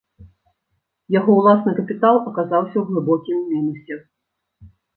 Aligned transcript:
Яго 1.15 1.31
ўласны 1.41 1.71
капітал 1.81 2.15
аказаўся 2.31 2.73
ў 2.79 2.83
глыбокім 2.89 3.37
мінусе. 3.53 3.95